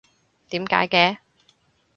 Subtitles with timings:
[0.49, 1.17] 點解嘅？